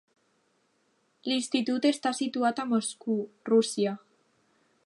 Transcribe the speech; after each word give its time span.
L"institut 1.27 1.87
està 1.91 2.13
situat 2.21 2.65
a 2.65 2.67
Moscou, 2.73 3.23
Rússia. 3.55 3.99